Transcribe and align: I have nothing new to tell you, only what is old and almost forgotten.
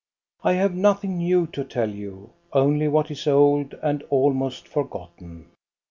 I 0.43 0.53
have 0.53 0.73
nothing 0.73 1.19
new 1.19 1.45
to 1.53 1.63
tell 1.63 1.91
you, 1.91 2.31
only 2.53 2.87
what 2.87 3.11
is 3.11 3.27
old 3.27 3.75
and 3.83 4.01
almost 4.09 4.67
forgotten. 4.67 5.51